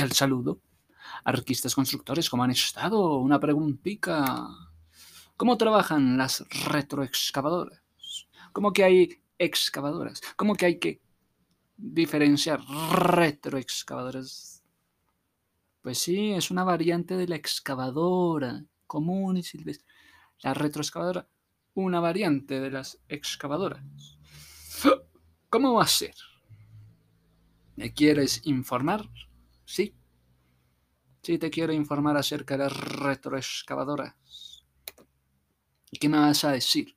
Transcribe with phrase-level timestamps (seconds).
[0.00, 0.62] Cordial saludo.
[1.24, 3.18] Arquistas constructores, ¿cómo han estado?
[3.18, 4.48] Una preguntita.
[5.36, 7.82] ¿Cómo trabajan las retroexcavadoras?
[8.54, 10.22] ¿Cómo que hay excavadoras?
[10.36, 11.02] ¿Cómo que hay que
[11.76, 12.60] diferenciar
[12.92, 14.62] retroexcavadoras?
[15.82, 19.86] Pues sí, es una variante de la excavadora común y silvestre.
[20.40, 21.28] La retroexcavadora,
[21.74, 23.84] una variante de las excavadoras.
[25.50, 26.14] ¿Cómo va a ser?
[27.76, 29.06] ¿Me quieres informar?
[29.70, 29.94] Sí.
[31.22, 34.64] Sí, te quiero informar acerca de las retroexcavadoras.
[35.92, 36.96] ¿Y qué me vas a decir?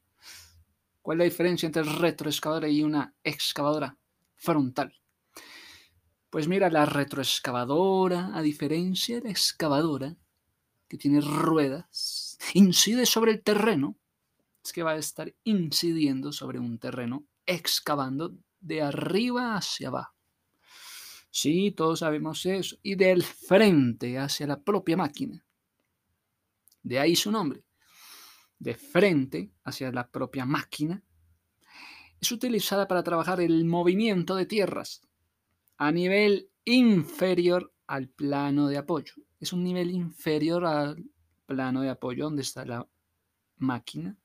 [1.04, 3.96] ¿Cuál es la diferencia entre retroexcavadora y una excavadora
[4.38, 4.92] frontal?
[6.32, 10.18] Pues mira, la retroexcavadora, a diferencia de la excavadora,
[10.88, 14.00] que tiene ruedas, incide sobre el terreno.
[14.64, 20.13] Es que va a estar incidiendo sobre un terreno, excavando de arriba hacia abajo.
[21.36, 22.78] Sí, todos sabemos eso.
[22.84, 25.44] Y del frente hacia la propia máquina.
[26.84, 27.66] De ahí su nombre.
[28.60, 31.04] De frente hacia la propia máquina.
[32.22, 35.02] Es utilizada para trabajar el movimiento de tierras
[35.78, 39.16] a nivel inferior al plano de apoyo.
[39.40, 41.04] Es un nivel inferior al
[41.48, 42.88] plano de apoyo donde está la
[43.58, 44.16] máquina.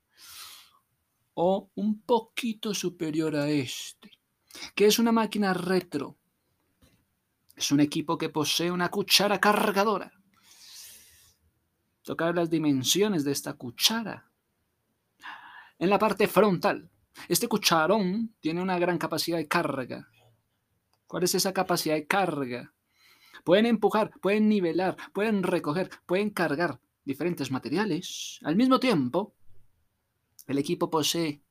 [1.33, 4.11] O un poquito superior a este.
[4.75, 6.18] Que es una máquina retro
[7.59, 10.13] es un equipo que posee una cuchara cargadora.
[12.03, 14.31] Tocar las dimensiones de esta cuchara.
[15.77, 16.89] En la parte frontal,
[17.27, 20.07] este cucharón tiene una gran capacidad de carga.
[21.05, 22.73] ¿Cuál es esa capacidad de carga?
[23.43, 28.39] Pueden empujar, pueden nivelar, pueden recoger, pueden cargar diferentes materiales.
[28.43, 29.35] Al mismo tiempo,
[30.47, 31.43] el equipo posee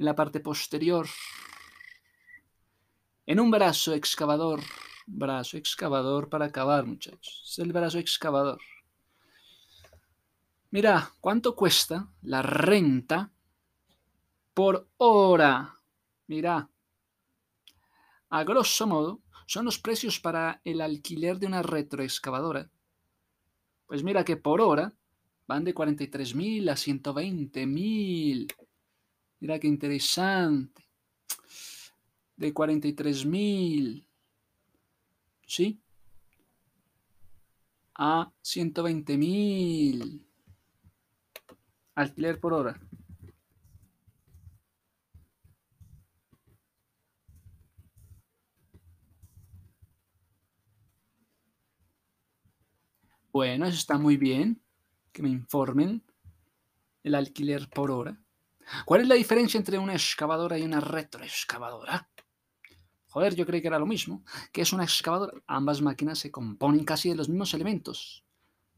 [0.00, 1.06] en la parte posterior,
[3.24, 4.60] en un brazo excavador,
[5.12, 7.42] brazo excavador para cavar, muchachos.
[7.46, 8.60] Es el brazo excavador.
[10.70, 13.30] Mira, ¿cuánto cuesta la renta
[14.54, 15.76] por hora?
[16.26, 16.68] Mira,
[18.30, 22.70] a grosso modo, son los precios para el alquiler de una retroexcavadora.
[23.86, 24.94] Pues mira que por hora
[25.46, 28.48] van de 43 mil a 120 mil.
[29.40, 30.86] Mira qué interesante.
[32.36, 34.06] De 43 mil
[35.52, 35.82] ¿sí?
[37.94, 40.26] A 120 mil.
[41.94, 42.80] Alquiler por hora.
[53.30, 54.62] Bueno, eso está muy bien.
[55.12, 56.02] Que me informen
[57.02, 58.18] el alquiler por hora.
[58.86, 62.08] ¿Cuál es la diferencia entre una excavadora y una retroexcavadora?
[63.12, 65.34] Joder, yo creí que era lo mismo, que es una excavadora.
[65.46, 68.24] Ambas máquinas se componen casi de los mismos elementos.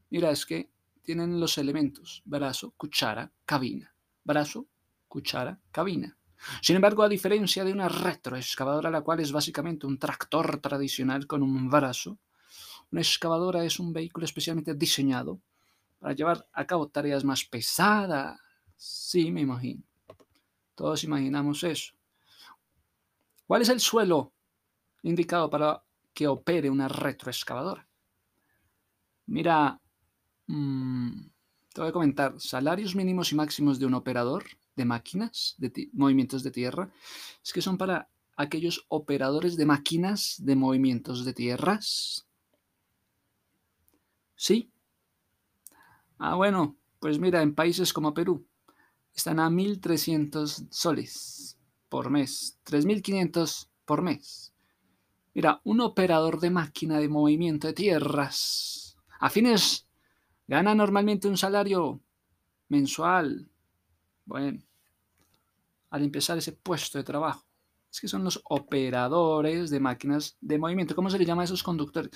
[0.09, 0.69] Mira, es que
[1.03, 3.95] tienen los elementos brazo, cuchara, cabina.
[4.25, 4.67] Brazo,
[5.07, 6.17] cuchara, cabina.
[6.61, 11.41] Sin embargo, a diferencia de una retroexcavadora, la cual es básicamente un tractor tradicional con
[11.41, 12.19] un brazo,
[12.91, 15.39] una excavadora es un vehículo especialmente diseñado
[15.97, 18.37] para llevar a cabo tareas más pesadas.
[18.75, 19.81] Sí, me imagino.
[20.75, 21.94] Todos imaginamos eso.
[23.45, 24.33] ¿Cuál es el suelo
[25.03, 25.83] indicado para
[26.13, 27.87] que opere una retroexcavadora?
[29.27, 29.79] Mira,
[30.47, 31.27] mm,
[31.73, 34.45] te voy a comentar, salarios mínimos y máximos de un operador
[34.75, 36.91] de máquinas, de movimientos de tierra,
[37.43, 42.27] es que son para aquellos operadores de máquinas de movimientos de tierras.
[44.35, 44.71] ¿Sí?
[46.17, 48.45] Ah, bueno, pues mira, en países como Perú
[49.13, 51.54] están a 1.300 soles
[51.95, 54.53] por mes, 3.500 por mes.
[55.33, 59.87] Mira, un operador de máquina de movimiento de tierras afines
[60.45, 62.01] gana normalmente un salario
[62.67, 63.49] mensual.
[64.25, 64.61] Bueno,
[65.89, 67.45] al empezar ese puesto de trabajo.
[67.89, 70.95] Es que son los operadores de máquinas de movimiento.
[70.95, 72.11] ¿Cómo se le llama a esos conductores?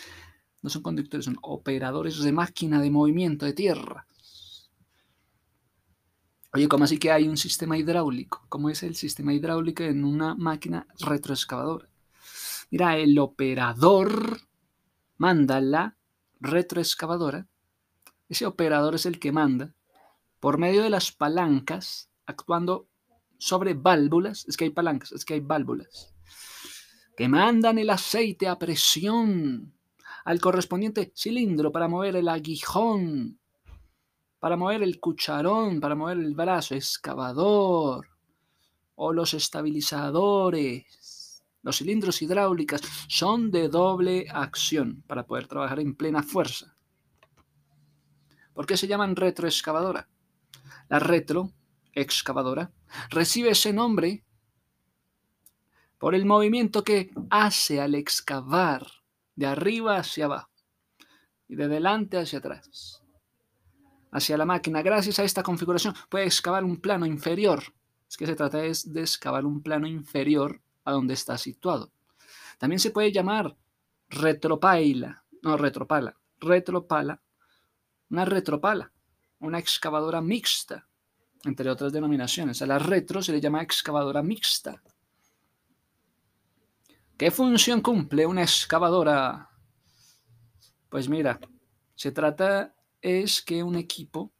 [0.62, 4.06] No son conductores, son operadores de máquina de movimiento de tierra.
[6.52, 8.44] Oye, ¿cómo así que hay un sistema hidráulico?
[8.50, 11.88] ¿Cómo es el sistema hidráulico en una máquina retroexcavadora?
[12.72, 14.42] Mira, el operador
[15.18, 15.96] manda la
[16.40, 17.48] retroexcavadora.
[18.30, 19.76] Ese operador es el que manda
[20.40, 22.88] por medio de las palancas, actuando
[23.38, 24.48] sobre válvulas.
[24.48, 26.16] Es que hay palancas, es que hay válvulas.
[27.16, 29.72] Que mandan el aceite a presión
[30.26, 33.40] al correspondiente cilindro para mover el aguijón
[34.40, 38.08] para mover el cucharón, para mover el brazo excavador,
[38.96, 40.86] o los estabilizadores,
[41.62, 46.76] Los cilindros hidráulicos son de doble acción para poder trabajar en plena fuerza.
[48.54, 50.08] ¿Por qué se llaman retroexcavadora?
[50.88, 52.72] La retroexcavadora
[53.10, 54.24] recibe ese nombre
[55.98, 58.88] por el movimiento que hace al excavar
[59.36, 60.50] de arriba hacia abajo
[61.48, 63.04] y de delante hacia atrás.
[64.12, 67.64] Hacia la máquina, gracias a esta configuración, puede excavar un plano inferior.
[68.10, 71.92] Es que se trata es de excavar un plano inferior a donde está situado.
[72.58, 73.56] También se puede llamar
[74.10, 77.22] retropaila, no retropala, retropala,
[78.10, 78.92] una retropala,
[79.40, 80.88] una excavadora mixta,
[81.46, 82.62] entre otras denominaciones.
[82.62, 84.82] A la retro se le llama excavadora mixta.
[87.18, 89.50] ¿Qué función cumple una excavadora?
[90.90, 91.40] Pues mira,
[91.94, 94.32] se trata es que un equipo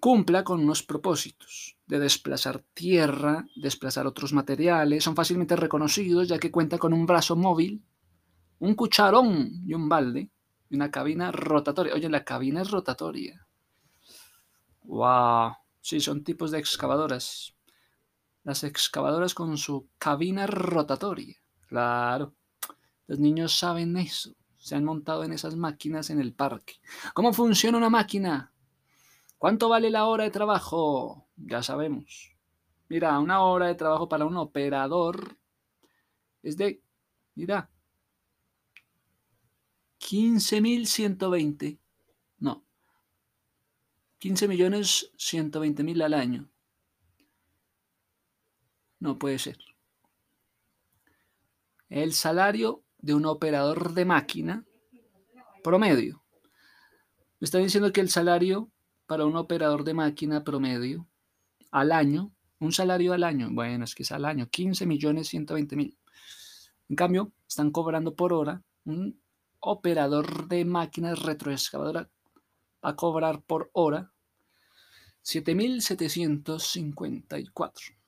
[0.00, 6.50] cumpla con unos propósitos de desplazar tierra, desplazar otros materiales, son fácilmente reconocidos ya que
[6.50, 7.84] cuenta con un brazo móvil,
[8.58, 10.30] un cucharón y un balde
[10.70, 11.94] y una cabina rotatoria.
[11.94, 13.46] Oye, la cabina es rotatoria.
[14.84, 15.52] ¡Wow!
[15.80, 17.54] Sí, son tipos de excavadoras.
[18.42, 21.36] Las excavadoras con su cabina rotatoria.
[21.68, 22.34] Claro,
[23.06, 24.34] los niños saben eso.
[24.60, 26.74] Se han montado en esas máquinas en el parque.
[27.14, 28.52] ¿Cómo funciona una máquina?
[29.38, 31.26] ¿Cuánto vale la hora de trabajo?
[31.36, 32.36] Ya sabemos.
[32.88, 35.36] Mira, una hora de trabajo para un operador
[36.42, 36.80] es de,
[37.34, 37.68] mira,
[39.98, 41.78] 15.120.
[42.38, 42.62] No.
[44.20, 46.48] 15 millones 120 mil al año.
[49.00, 49.58] No puede ser
[51.90, 54.64] el salario de un operador de máquina
[55.62, 56.22] promedio.
[57.38, 58.70] Me está diciendo que el salario
[59.06, 61.06] para un operador de máquina promedio
[61.70, 65.76] al año, un salario al año, bueno, es que es al año, 15 millones 120
[65.76, 65.98] mil.
[66.88, 69.20] En cambio, están cobrando por hora un
[69.60, 72.10] operador de máquinas retroexcavadora
[72.84, 74.12] va a cobrar por hora
[75.22, 77.99] 7.754.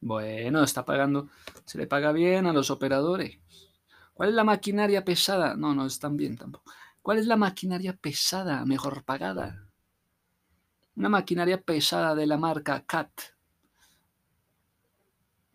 [0.00, 1.28] Bueno, está pagando,
[1.66, 3.38] se le paga bien a los operadores.
[4.14, 5.56] ¿Cuál es la maquinaria pesada?
[5.56, 6.72] No, no están bien tampoco.
[7.02, 9.66] ¿Cuál es la maquinaria pesada mejor pagada?
[10.96, 13.10] Una maquinaria pesada de la marca CAT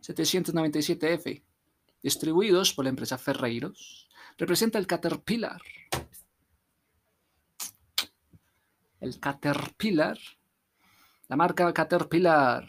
[0.02, 1.42] 797F,
[2.04, 5.62] distribuidos por la empresa Ferreiros, representa el Caterpillar.
[9.00, 10.18] El Caterpillar,
[11.28, 12.68] la marca Caterpillar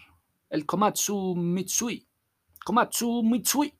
[0.56, 2.06] el Komatsu Mitsui.
[2.64, 3.72] Komatsu Mitsui.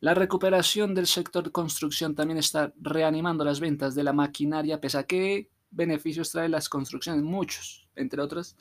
[0.00, 5.04] La recuperación del sector de construcción también está reanimando las ventas de la maquinaria pesa.
[5.04, 7.22] ¿Qué beneficios trae las construcciones?
[7.24, 8.56] Muchos, entre otros,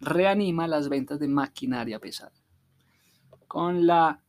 [0.00, 2.34] reanima las ventas de maquinaria pesada.
[3.48, 4.22] Con la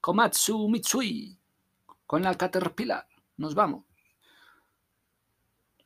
[0.00, 1.38] Komatsu Mitsui,
[2.06, 3.06] con la Caterpillar,
[3.36, 3.84] nos vamos.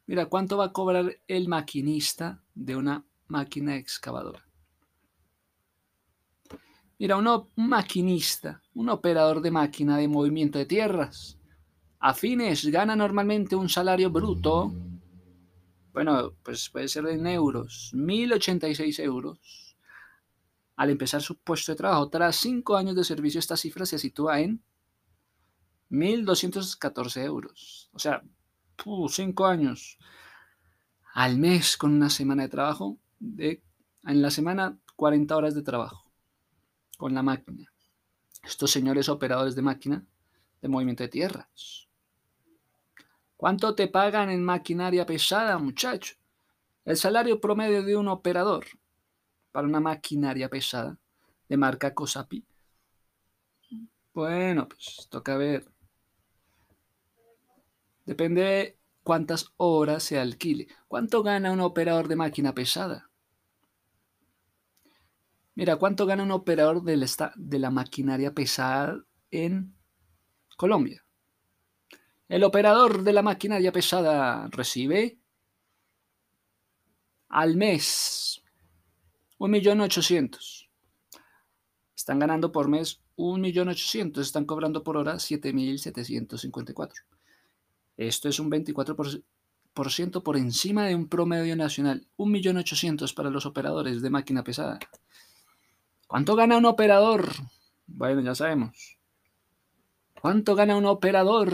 [0.06, 4.45] Mira, ¿cuánto va a cobrar el maquinista de una máquina excavadora?
[6.98, 11.38] Mira, un maquinista, un operador de máquina de movimiento de tierras,
[11.98, 14.72] afines gana normalmente un salario bruto,
[15.92, 19.76] bueno, pues puede ser en euros, 1.086 euros.
[20.76, 24.40] Al empezar su puesto de trabajo, tras cinco años de servicio, esta cifra se sitúa
[24.40, 24.62] en
[25.90, 27.90] 1.214 euros.
[27.92, 28.22] O sea,
[29.10, 29.98] cinco años
[31.12, 33.62] al mes con una semana de trabajo, de,
[34.06, 36.05] en la semana 40 horas de trabajo
[36.96, 37.72] con la máquina.
[38.42, 40.04] Estos señores operadores de máquina
[40.62, 41.88] de movimiento de tierras.
[43.36, 46.14] ¿Cuánto te pagan en maquinaria pesada, muchacho?
[46.84, 48.66] El salario promedio de un operador
[49.52, 50.98] para una maquinaria pesada
[51.48, 52.44] de marca Cosapi.
[54.14, 55.70] Bueno, pues toca ver.
[58.06, 60.68] Depende de cuántas horas se alquile.
[60.88, 63.05] ¿Cuánto gana un operador de máquina pesada?
[65.56, 69.74] Mira, ¿cuánto gana un operador de la, maquinaria pesada en
[70.58, 71.02] Colombia?
[72.28, 75.18] El operador de la maquinaria pesada recibe
[77.30, 78.42] al mes
[79.38, 80.68] 1.800.000.
[81.96, 84.20] Están ganando por mes 1.800.000.
[84.20, 86.92] Están cobrando por hora 7.754.
[87.96, 92.06] Esto es un 24% por encima de un promedio nacional.
[92.18, 94.78] 1.800.000 para los operadores de máquina pesada.
[96.06, 97.28] ¿Cuánto gana un operador?
[97.86, 98.98] Bueno, ya sabemos.
[100.20, 101.52] ¿Cuánto gana un operador?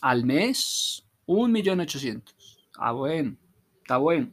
[0.00, 2.58] Al mes, un millón ochocientos.
[2.76, 3.36] Ah, bueno,
[3.80, 4.30] está bueno.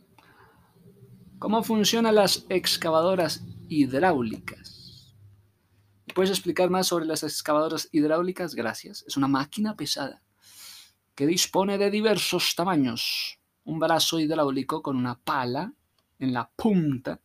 [1.39, 5.13] ¿Cómo funcionan las excavadoras hidráulicas.
[6.13, 8.55] ¿Puedes explicar más sobre las excavadoras hidráulicas?
[8.55, 9.03] Gracias.
[9.07, 10.21] Es una máquina pesada
[11.13, 13.39] que dispone de diversos tamaños.
[13.63, 15.73] Un brazo hidráulico con una pala
[16.19, 17.19] en la punta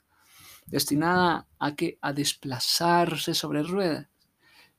[0.66, 4.08] destinada a que a desplazarse sobre ruedas.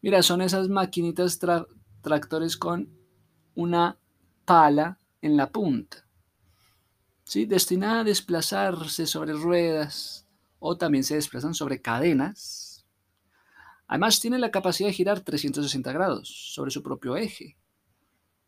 [0.01, 1.39] Mira, son esas maquinitas
[2.01, 2.89] tractores con
[3.55, 3.97] una
[4.45, 6.05] pala en la punta.
[7.23, 7.45] ¿Sí?
[7.45, 10.27] Destinada a desplazarse sobre ruedas
[10.59, 12.85] o también se desplazan sobre cadenas.
[13.87, 17.57] Además tiene la capacidad de girar 360 grados sobre su propio eje.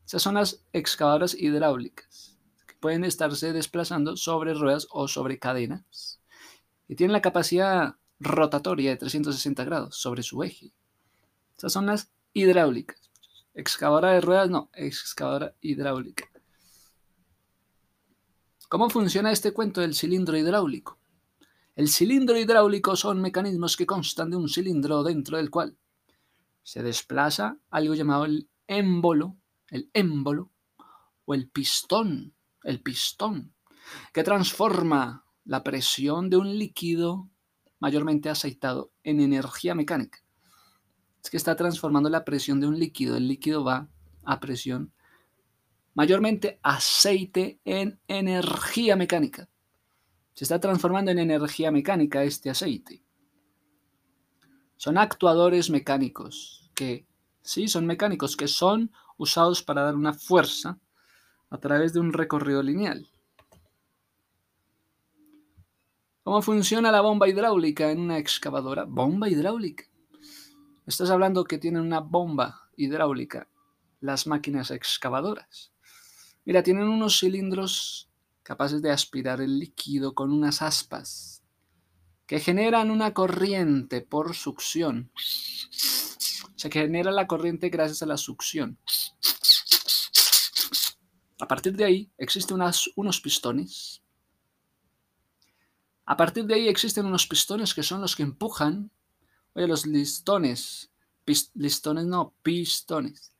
[0.05, 2.32] Esas son las excavadoras hidráulicas,
[2.83, 6.19] pueden estarse desplazando sobre ruedas o sobre cadenas.
[6.89, 10.73] Y tienen la capacidad rotatoria de 360 grados sobre su eje.
[11.57, 12.99] Esas son las hidráulicas.
[13.53, 16.29] Excavadora de ruedas, no, excavadora hidráulica.
[18.67, 20.99] ¿Cómo funciona este cuento del cilindro hidráulico?
[21.77, 25.77] El cilindro hidráulico son mecanismos que constan de un cilindro dentro del cual
[26.63, 29.37] se desplaza algo llamado el émbolo,
[29.69, 30.51] el émbolo
[31.23, 33.53] o el pistón, el pistón,
[34.13, 37.29] que transforma la presión de un líquido
[37.79, 40.19] mayormente aceitado en energía mecánica.
[41.23, 43.89] Es que está transformando la presión de un líquido, el líquido va
[44.23, 44.93] a presión
[45.93, 49.49] mayormente aceite en energía mecánica.
[50.33, 53.03] Se está transformando en energía mecánica este aceite.
[54.77, 57.07] Son actuadores mecánicos que,
[57.41, 60.79] sí, son mecánicos que son usados para dar una fuerza
[61.53, 63.07] a través de un recorrido lineal.
[66.23, 68.85] ¿Cómo funciona la bomba hidráulica en una excavadora?
[68.85, 69.83] Bomba hidráulica.
[70.87, 73.47] Estás hablando que tienen una bomba hidráulica
[74.01, 75.71] las máquinas excavadoras.
[76.43, 78.09] Mira, tienen unos cilindros
[78.41, 81.43] capaces de aspirar el líquido con unas aspas
[82.25, 85.11] que generan una corriente por succión.
[86.55, 88.79] Se genera la corriente gracias a la succión.
[91.39, 92.59] A partir de ahí existen
[92.95, 94.01] unos pistones.
[96.05, 98.91] A partir de ahí existen unos pistones que son los que empujan.
[99.53, 100.91] Oye, los listones.
[101.53, 103.33] listones no, pistones.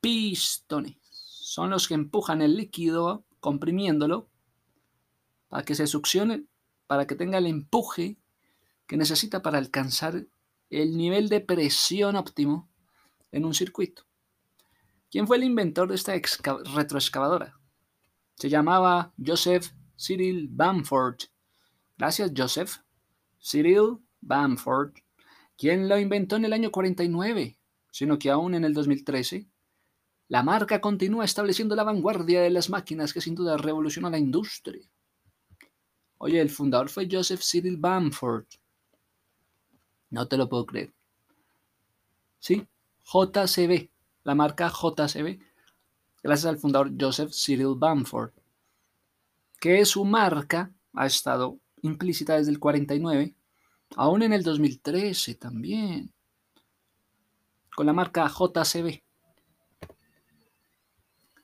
[0.00, 0.96] Pistones.
[1.10, 4.28] Son los que empujan el líquido comprimiéndolo
[5.48, 6.44] para que se succione,
[6.86, 8.16] para que tenga el empuje
[8.86, 10.26] que necesita para alcanzar
[10.70, 12.68] el nivel de presión óptimo
[13.32, 14.04] en un circuito.
[15.10, 17.58] ¿Quién fue el inventor de esta retroexcavadora?
[18.36, 21.18] Se llamaba Joseph Cyril Bamford.
[21.98, 22.76] Gracias, Joseph.
[23.42, 24.92] Cyril Bamford,
[25.56, 27.58] quien lo inventó en el año 49,
[27.90, 29.48] sino que aún en el 2013
[30.28, 34.88] la marca continúa estableciendo la vanguardia de las máquinas que sin duda revolucionó la industria.
[36.18, 38.46] Oye, el fundador fue Joseph Cyril Bamford.
[40.10, 40.92] No te lo puedo creer.
[42.38, 42.66] Sí,
[43.04, 43.89] JCB,
[44.24, 45.38] la marca JCB,
[46.22, 48.32] gracias al fundador Joseph Cyril Bamford,
[49.58, 53.34] que su marca ha estado implícita desde el 49,
[53.96, 56.12] aún en el 2013 también,
[57.74, 59.02] con la marca JCB.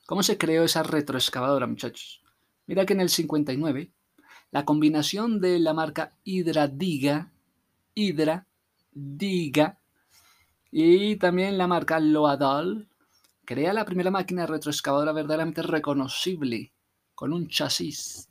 [0.06, 2.22] ¿Cómo se creó esa retroexcavadora, muchachos?
[2.66, 3.90] Mira que en el 59,
[4.50, 7.32] la combinación de la marca Hydra Diga,
[7.94, 8.46] Hydra
[8.92, 9.80] Diga,
[10.70, 12.88] y también la marca Loadal,
[13.44, 16.72] crea la primera máquina retroexcavadora verdaderamente reconocible,
[17.14, 18.28] con un chasis.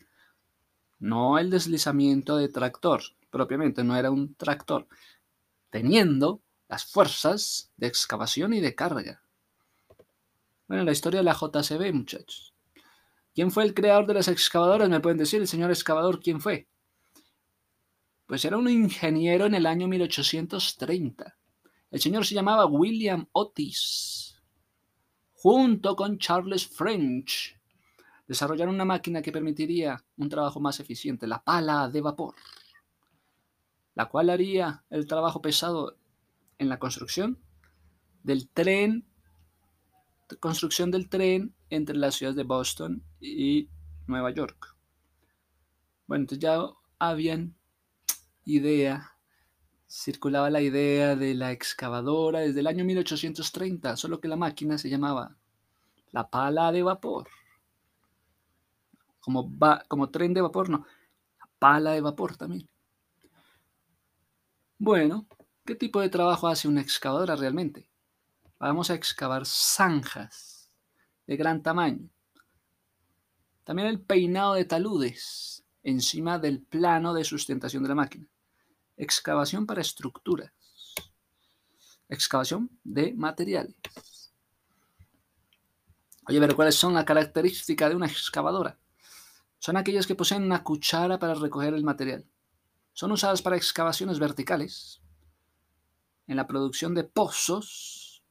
[0.99, 4.87] No el deslizamiento de tractor, propiamente, no era un tractor,
[5.69, 9.21] teniendo las fuerzas de excavación y de carga.
[10.67, 12.53] Bueno, la historia de la JCB, muchachos.
[13.33, 14.89] ¿Quién fue el creador de las excavadoras?
[14.89, 16.67] ¿Me pueden decir el señor excavador quién fue?
[18.25, 21.37] Pues era un ingeniero en el año 1830.
[21.95, 24.35] El señor se llamaba William Otis.
[25.31, 27.57] Junto con Charles French,
[28.27, 32.35] desarrollaron una máquina que permitiría un trabajo más eficiente, la pala de vapor,
[33.93, 35.95] la cual haría el trabajo pesado
[36.57, 37.39] en la construcción
[38.23, 39.07] del tren
[40.41, 43.69] construcción del tren entre las ciudades de Boston y
[44.05, 44.75] Nueva York.
[46.07, 46.59] Bueno, entonces ya
[46.99, 47.55] habían
[48.43, 49.14] idea,
[49.95, 54.89] circulaba la idea de la excavadora desde el año 1830, solo que la máquina se
[54.89, 55.37] llamaba
[56.11, 57.29] la pala de vapor.
[59.21, 59.49] Como,
[59.87, 60.85] como tren de vapor, no,
[61.39, 62.67] la pala de vapor también.
[64.77, 65.25] Bueno,
[65.65, 67.89] ¿qué tipo de trabajo hace una excavadora realmente?
[68.59, 70.69] Vamos a excavar zanjas
[71.25, 72.09] de gran tamaño.
[73.63, 78.27] También el peinado de taludes encima del plano de sustentación de la máquina.
[78.97, 80.51] Excavación para estructuras,
[82.09, 83.75] excavación de materiales.
[86.27, 88.79] Oye, pero ¿cuáles son las características de una excavadora?
[89.59, 92.25] Son aquellas que poseen una cuchara para recoger el material.
[92.93, 95.01] Son usadas para excavaciones verticales,
[96.27, 98.23] en la producción de pozos,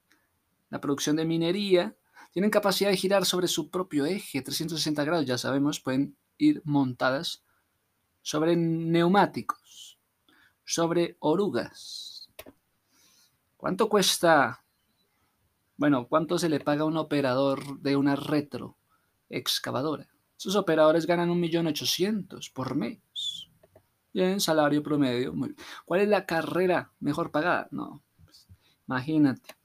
[0.71, 1.97] la producción de minería,
[2.33, 7.44] tienen capacidad de girar sobre su propio eje, 360 grados, ya sabemos, pueden ir montadas
[8.23, 9.84] sobre neumáticos,
[10.64, 12.28] sobre orugas.
[13.56, 14.62] ¿Cuánto cuesta?
[15.76, 18.76] Bueno, ¿cuánto se le paga a un operador de una retro
[19.30, 20.09] excavadora?
[20.38, 23.49] Esos operadores ganan 1.800.000 por mes.
[24.12, 25.35] Bien, salario promedio.
[25.85, 27.68] ¿Cuál es la carrera mejor pagada?
[27.71, 28.47] No, pues,
[28.87, 29.56] imagínate.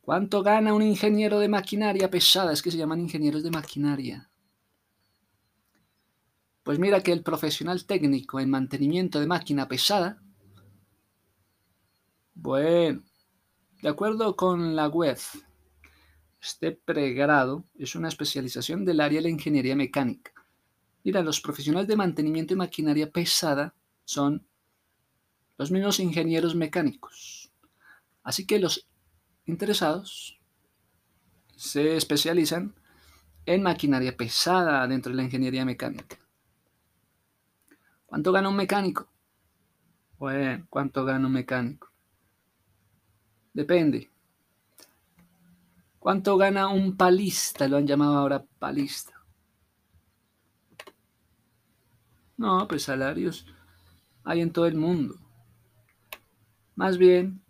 [0.00, 2.52] ¿Cuánto gana un ingeniero de maquinaria pesada?
[2.52, 4.29] Es que se llaman ingenieros de maquinaria.
[6.62, 10.22] Pues mira que el profesional técnico en mantenimiento de máquina pesada,
[12.34, 13.02] bueno,
[13.82, 15.18] de acuerdo con la web,
[16.40, 20.32] este pregrado es una especialización del área de la ingeniería mecánica.
[21.02, 23.74] Mira, los profesionales de mantenimiento de maquinaria pesada
[24.04, 24.46] son
[25.56, 27.50] los mismos ingenieros mecánicos.
[28.22, 28.86] Así que los
[29.46, 30.38] interesados
[31.56, 32.74] se especializan
[33.46, 36.19] en maquinaria pesada dentro de la ingeniería mecánica.
[38.10, 39.08] ¿Cuánto gana un mecánico?
[40.18, 41.92] Bueno, ¿cuánto gana un mecánico?
[43.52, 44.10] Depende.
[46.00, 47.68] ¿Cuánto gana un palista?
[47.68, 49.12] Lo han llamado ahora palista.
[52.36, 53.46] No, pues salarios
[54.24, 55.14] hay en todo el mundo.
[56.74, 57.44] Más bien,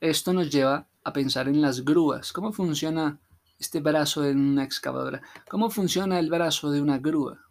[0.00, 2.32] esto nos lleva a pensar en las grúas.
[2.32, 3.20] ¿Cómo funciona
[3.58, 5.20] este brazo en una excavadora?
[5.50, 7.47] ¿Cómo funciona el brazo de una grúa?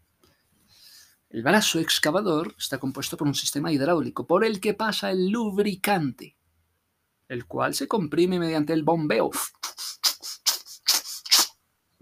[1.29, 6.37] El brazo excavador está compuesto por un sistema hidráulico por el que pasa el lubricante,
[7.27, 9.31] el cual se comprime mediante el bombeo.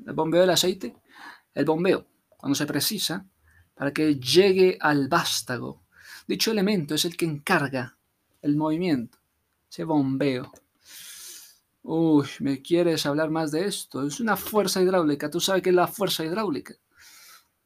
[0.05, 0.95] El bombeo del aceite,
[1.53, 2.05] el bombeo,
[2.37, 3.25] cuando se precisa,
[3.73, 5.83] para que llegue al vástago.
[6.27, 7.97] Dicho elemento es el que encarga
[8.41, 9.17] el movimiento
[9.69, 10.51] ese bombeo.
[11.83, 14.07] Uy, ¿me quieres hablar más de esto?
[14.07, 15.29] Es una fuerza hidráulica.
[15.29, 16.75] ¿Tú sabes qué es la fuerza hidráulica?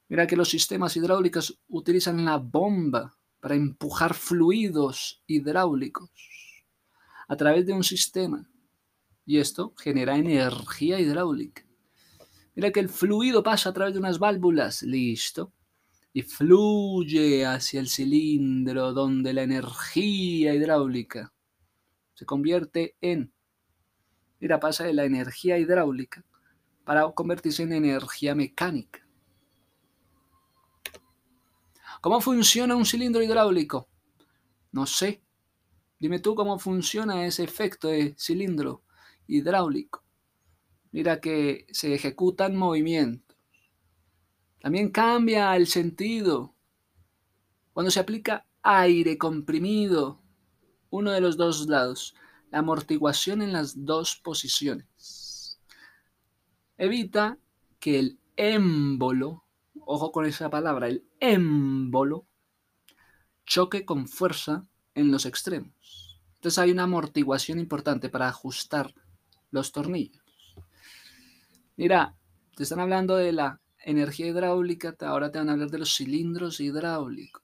[0.09, 6.09] Mira que los sistemas hidráulicos utilizan la bomba para empujar fluidos hidráulicos
[7.27, 8.49] a través de un sistema.
[9.23, 11.63] Y esto genera energía hidráulica.
[12.55, 14.81] Mira que el fluido pasa a través de unas válvulas.
[14.81, 15.53] Listo.
[16.11, 21.31] Y fluye hacia el cilindro donde la energía hidráulica
[22.15, 23.31] se convierte en,
[24.39, 26.25] mira, pasa de la energía hidráulica
[26.83, 28.98] para convertirse en energía mecánica.
[32.01, 33.89] ¿Cómo funciona un cilindro hidráulico?
[34.71, 35.21] No sé.
[35.99, 38.83] Dime tú cómo funciona ese efecto de cilindro
[39.27, 40.03] hidráulico.
[40.91, 43.37] Mira que se ejecutan movimientos.
[44.61, 46.55] También cambia el sentido.
[47.73, 50.21] Cuando se aplica aire comprimido
[50.89, 52.15] uno de los dos lados,
[52.49, 55.59] la amortiguación en las dos posiciones.
[56.77, 57.37] Evita
[57.79, 59.43] que el émbolo,
[59.91, 62.27] ojo con esa palabra, el émbolo,
[63.45, 66.21] choque con fuerza en los extremos.
[66.35, 68.93] Entonces hay una amortiguación importante para ajustar
[69.51, 70.23] los tornillos.
[71.75, 72.15] Mira,
[72.55, 76.59] te están hablando de la energía hidráulica, ahora te van a hablar de los cilindros
[76.59, 77.43] hidráulicos.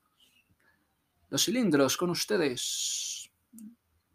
[1.29, 3.15] Los cilindros con ustedes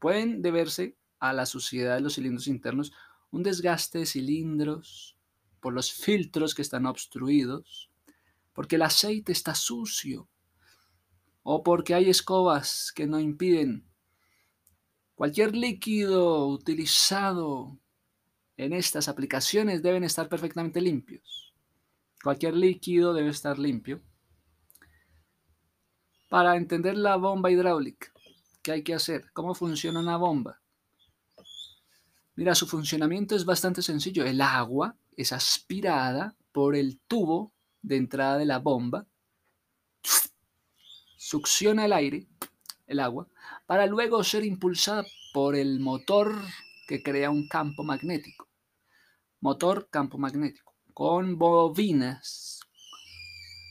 [0.00, 2.92] Pueden deberse a la suciedad de los cilindros internos,
[3.30, 5.18] un desgaste de cilindros
[5.60, 7.89] por los filtros que están obstruidos,
[8.52, 10.28] porque el aceite está sucio
[11.42, 13.86] o porque hay escobas que no impiden.
[15.14, 17.78] Cualquier líquido utilizado
[18.56, 21.54] en estas aplicaciones deben estar perfectamente limpios.
[22.22, 24.02] Cualquier líquido debe estar limpio.
[26.28, 28.12] Para entender la bomba hidráulica,
[28.62, 29.30] ¿Qué hay que hacer?
[29.32, 30.60] ¿Cómo funciona una bomba?
[32.36, 34.24] Mira, su funcionamiento es bastante sencillo.
[34.24, 39.06] El agua es aspirada por el tubo de entrada de la bomba,
[41.16, 42.26] succiona el aire,
[42.86, 43.28] el agua,
[43.66, 46.34] para luego ser impulsada por el motor
[46.88, 48.48] que crea un campo magnético.
[49.40, 52.60] Motor campo magnético, con bobinas,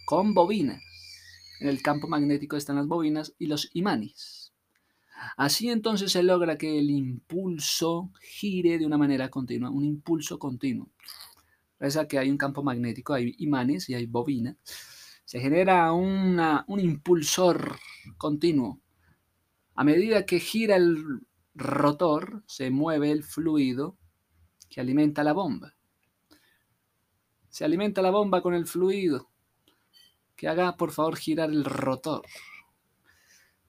[0.06, 0.82] con bobinas.
[1.60, 4.54] En el campo magnético están las bobinas y los imanes.
[5.36, 10.90] Así entonces se logra que el impulso gire de una manera continua, un impulso continuo.
[11.80, 14.58] Gracias a que hay un campo magnético, hay imanes y hay bobinas,
[15.24, 17.78] Se genera una, un impulsor
[18.18, 18.82] continuo.
[19.76, 21.22] A medida que gira el
[21.56, 23.98] rotor, se mueve el fluido
[24.70, 25.76] que alimenta la bomba.
[27.50, 29.30] Se alimenta la bomba con el fluido
[30.36, 32.26] que haga por favor girar el rotor.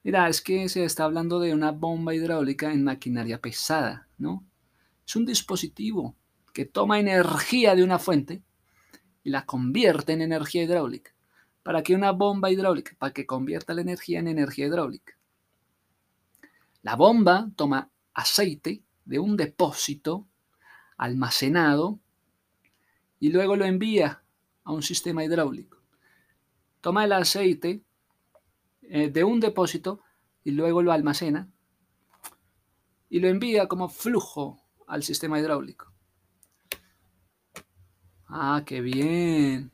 [0.03, 4.45] Mira, es que se está hablando de una bomba hidráulica en maquinaria pesada, ¿no?
[5.05, 6.15] Es un dispositivo
[6.53, 8.43] que toma energía de una fuente
[9.23, 11.13] y la convierte en energía hidráulica.
[11.63, 12.93] ¿Para que una bomba hidráulica?
[12.97, 15.13] Para que convierta la energía en energía hidráulica.
[16.81, 20.27] La bomba toma aceite de un depósito
[20.97, 21.99] almacenado
[23.19, 24.23] y luego lo envía
[24.63, 25.77] a un sistema hidráulico.
[26.81, 27.83] Toma el aceite
[28.81, 30.01] eh, de un depósito
[30.43, 31.47] y luego lo almacena
[33.09, 35.90] y lo envía como flujo al sistema hidráulico.
[38.33, 39.71] Ah, qué bien.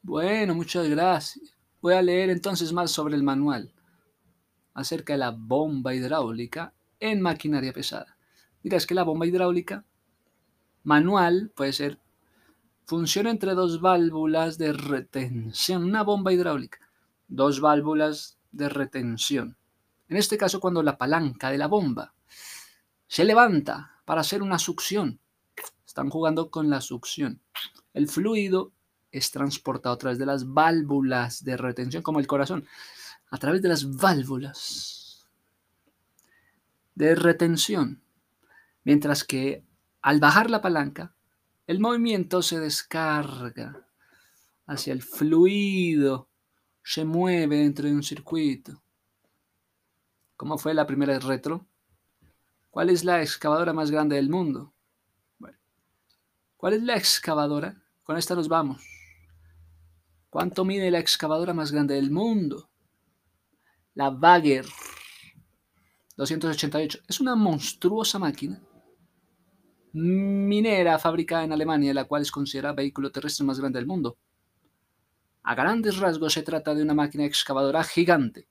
[0.00, 1.54] Bueno, muchas gracias.
[1.82, 3.74] Voy a leer entonces más sobre el manual
[4.72, 8.16] acerca de la bomba hidráulica en maquinaria pesada.
[8.62, 9.84] Mira, es que la bomba hidráulica
[10.82, 12.00] manual puede ser
[12.86, 16.78] funciona entre dos válvulas de retención, una bomba hidráulica,
[17.28, 19.58] dos válvulas de retención.
[20.08, 22.14] En este caso, cuando la palanca de la bomba
[23.08, 25.20] se levanta para hacer una succión,
[25.94, 27.40] están jugando con la succión.
[27.92, 28.72] El fluido
[29.12, 32.66] es transportado a través de las válvulas de retención, como el corazón,
[33.30, 35.28] a través de las válvulas
[36.96, 38.02] de retención.
[38.82, 39.62] Mientras que
[40.02, 41.14] al bajar la palanca,
[41.68, 43.86] el movimiento se descarga
[44.66, 46.28] hacia el fluido,
[46.82, 48.82] se mueve dentro de un circuito.
[50.36, 51.68] ¿Cómo fue la primera retro?
[52.72, 54.73] ¿Cuál es la excavadora más grande del mundo?
[56.64, 57.76] ¿Cuál es la excavadora?
[58.04, 58.82] Con esta nos vamos.
[60.30, 62.70] ¿Cuánto mide la excavadora más grande del mundo?
[63.92, 64.64] La Bagger
[66.16, 67.00] 288.
[67.06, 68.62] Es una monstruosa máquina
[69.92, 74.16] minera fabricada en Alemania, la cual es considerada vehículo terrestre más grande del mundo.
[75.42, 78.48] A grandes rasgos se trata de una máquina excavadora gigante,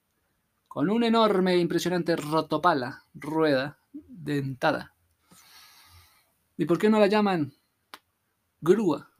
[0.67, 4.93] con un enorme e impresionante rotopala, rueda, dentada.
[6.57, 7.55] ¿Y por qué no la llaman
[8.63, 9.11] grúa?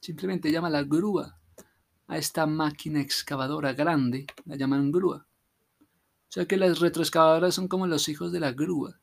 [0.00, 1.38] Simplemente llama la grúa
[2.08, 5.26] a esta máquina excavadora grande, la llaman grúa.
[5.80, 9.00] O sea que las retroexcavadoras son como los hijos de la grúa.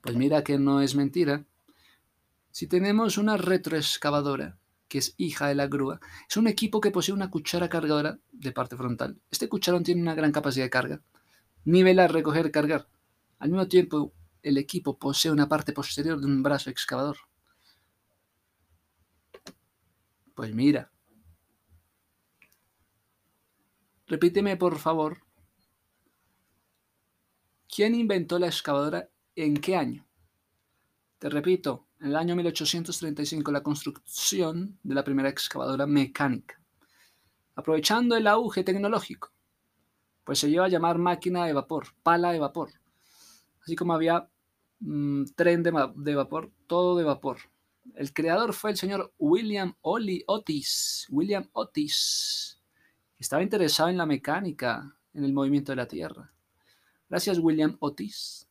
[0.00, 1.44] Pues mira que no es mentira.
[2.50, 7.14] Si tenemos una retroexcavadora, que es hija de la grúa, es un equipo que posee
[7.14, 9.20] una cuchara cargadora de parte frontal.
[9.30, 11.02] Este cucharón tiene una gran capacidad de carga.
[11.64, 12.88] Nivelar, recoger, cargar.
[13.38, 17.18] Al mismo tiempo, el equipo posee una parte posterior de un brazo excavador.
[20.34, 20.90] Pues mira.
[24.06, 25.18] Repíteme, por favor.
[27.68, 30.06] ¿Quién inventó la excavadora ¿En qué año?
[31.18, 36.60] Te repito, en el año 1835 la construcción de la primera excavadora mecánica.
[37.54, 39.32] Aprovechando el auge tecnológico,
[40.22, 42.81] pues se lleva a llamar máquina de vapor, pala de vapor.
[43.62, 44.28] Así como había
[44.80, 45.70] mm, tren de,
[46.14, 47.38] vapor, todo de vapor.
[47.94, 51.06] El creador fue el señor William Otis.
[51.10, 52.60] William Otis.
[53.18, 56.32] Estaba interesado en la mecánica, en el movimiento de la Tierra.
[57.08, 58.48] Gracias, William Otis.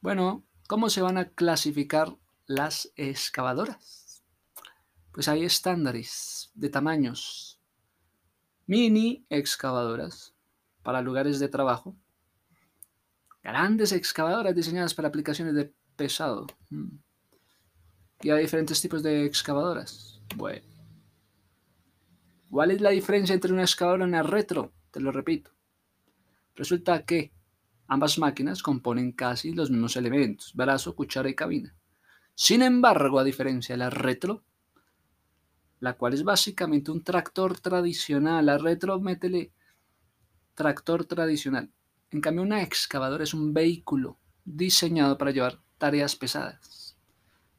[0.00, 2.16] Bueno, ¿cómo se van a clasificar
[2.46, 4.22] las excavadoras?
[5.12, 7.60] Pues hay estándares de tamaños.
[8.66, 10.33] Mini excavadoras
[10.84, 11.96] para lugares de trabajo.
[13.42, 16.46] Grandes excavadoras diseñadas para aplicaciones de pesado.
[16.70, 16.98] Mm.
[18.22, 20.20] Y hay diferentes tipos de excavadoras.
[20.36, 20.64] Bueno.
[22.48, 24.72] ¿Cuál es la diferencia entre una excavadora y una retro?
[24.92, 25.50] Te lo repito.
[26.54, 27.32] Resulta que
[27.86, 31.76] Ambas máquinas componen casi los mismos elementos, brazo, cuchara y cabina.
[32.34, 34.42] Sin embargo, a diferencia de la retro,
[35.80, 39.52] la cual es básicamente un tractor tradicional, la retro métele
[40.54, 41.70] tractor tradicional.
[42.10, 46.96] En cambio, una excavadora es un vehículo diseñado para llevar tareas pesadas.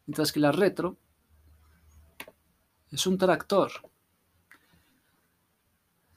[0.06, 0.98] Mientras que la retro
[2.92, 3.72] es un tractor.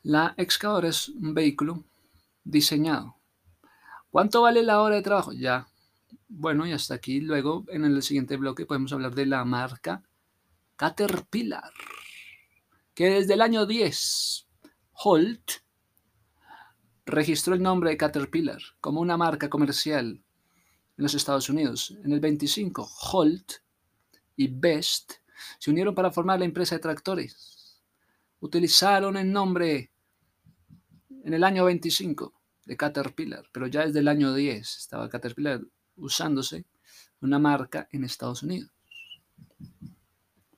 [0.02, 1.84] La excavadora es un vehículo
[2.44, 3.18] diseñado
[4.10, 5.32] ¿Cuánto vale la hora de trabajo?
[5.32, 5.68] Ya.
[6.28, 7.20] Bueno, y hasta aquí.
[7.20, 10.02] Luego, en el siguiente bloque, podemos hablar de la marca
[10.76, 11.72] Caterpillar,
[12.94, 14.48] que desde el año 10,
[14.92, 15.50] Holt
[17.08, 20.22] registró el nombre de Caterpillar como una marca comercial en
[21.02, 21.96] los Estados Unidos.
[22.04, 23.52] En el 25, Holt
[24.36, 25.14] y Best
[25.58, 27.80] se unieron para formar la empresa de tractores.
[28.40, 29.90] Utilizaron el nombre
[31.24, 32.32] en el año 25
[32.66, 35.62] de Caterpillar, pero ya desde el año 10 estaba Caterpillar
[35.96, 36.66] usándose
[37.20, 38.70] una marca en Estados Unidos.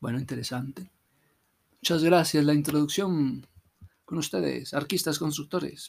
[0.01, 0.91] Bueno, interesante.
[1.81, 2.45] Muchas gracias.
[2.45, 3.47] La introducción
[4.05, 5.89] con ustedes, arquistas constructores.